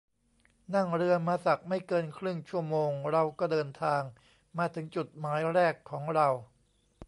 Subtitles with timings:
[0.73, 4.01] นั่งเรือมาสักไม่เกินครึ่งชั่วโมงเราก็เดินทาง
[4.57, 6.29] มาถึงจุดหมายแรกของเรา